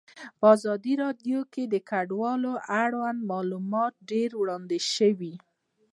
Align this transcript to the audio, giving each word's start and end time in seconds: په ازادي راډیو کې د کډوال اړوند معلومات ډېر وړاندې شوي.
په 0.39 0.45
ازادي 0.55 0.93
راډیو 1.03 1.39
کې 1.53 1.63
د 1.67 1.75
کډوال 1.89 2.41
اړوند 2.83 3.19
معلومات 3.31 3.93
ډېر 4.11 4.29
وړاندې 4.37 4.79
شوي. 4.93 5.33